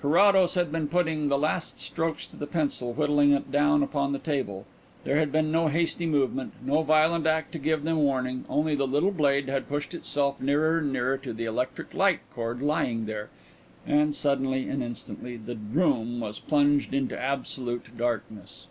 Carrados 0.00 0.54
had 0.54 0.72
been 0.72 0.88
putting 0.88 1.28
the 1.28 1.36
last 1.36 1.78
strokes 1.78 2.24
to 2.24 2.36
the 2.38 2.46
pencil, 2.46 2.94
whittling 2.94 3.32
it 3.32 3.52
down 3.52 3.82
upon 3.82 4.14
the 4.14 4.18
table. 4.18 4.64
There 5.04 5.16
had 5.18 5.30
been 5.30 5.52
no 5.52 5.68
hasty 5.68 6.06
movement, 6.06 6.54
no 6.64 6.82
violent 6.82 7.26
act 7.26 7.52
to 7.52 7.58
give 7.58 7.84
them 7.84 7.98
warning; 7.98 8.46
only 8.48 8.74
the 8.74 8.86
little 8.86 9.10
blade 9.10 9.50
had 9.50 9.68
pushed 9.68 9.92
itself 9.92 10.40
nearer 10.40 10.78
and 10.78 10.90
nearer 10.90 11.18
to 11.18 11.34
the 11.34 11.44
electric 11.44 11.92
light 11.92 12.20
cord 12.34 12.62
lying 12.62 13.04
there... 13.04 13.28
and 13.86 14.16
suddenly 14.16 14.70
and 14.70 14.82
instantly 14.82 15.36
the 15.36 15.54
room 15.56 16.18
was 16.18 16.38
plunged 16.40 16.94
into 16.94 17.20
absolute 17.20 17.94
darkness. 17.94 18.68